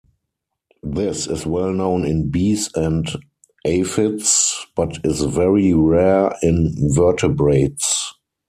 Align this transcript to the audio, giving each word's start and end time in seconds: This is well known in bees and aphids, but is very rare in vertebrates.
This 0.81 1.27
is 1.27 1.45
well 1.45 1.71
known 1.71 2.05
in 2.07 2.29
bees 2.31 2.71
and 2.73 3.07
aphids, 3.65 4.65
but 4.75 4.97
is 5.05 5.21
very 5.25 5.75
rare 5.75 6.35
in 6.41 6.75
vertebrates. 6.95 8.11